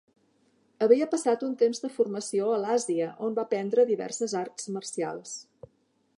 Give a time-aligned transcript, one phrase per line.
[0.85, 5.37] Havia passat un temps de formació a l'Àsia, on va aprendre diverses arts marcials.